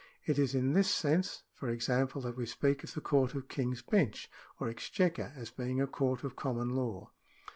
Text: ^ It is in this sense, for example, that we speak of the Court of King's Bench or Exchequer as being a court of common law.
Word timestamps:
^ 0.01 0.03
It 0.25 0.39
is 0.39 0.55
in 0.55 0.73
this 0.73 0.89
sense, 0.89 1.43
for 1.53 1.69
example, 1.69 2.23
that 2.23 2.35
we 2.35 2.47
speak 2.47 2.83
of 2.83 2.95
the 2.95 3.01
Court 3.01 3.35
of 3.35 3.47
King's 3.47 3.83
Bench 3.83 4.31
or 4.59 4.67
Exchequer 4.67 5.31
as 5.35 5.51
being 5.51 5.79
a 5.79 5.85
court 5.85 6.23
of 6.23 6.35
common 6.35 6.69
law. 6.71 7.11